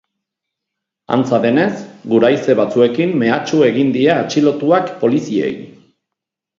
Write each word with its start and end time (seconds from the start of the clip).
Antza 1.17 1.39
denez, 1.43 1.67
guraize 2.15 2.57
batzuekin 2.61 3.15
mehatxu 3.25 3.63
egin 3.71 3.95
die 4.01 4.11
atxilotuak 4.19 4.93
poliziei. 5.07 5.57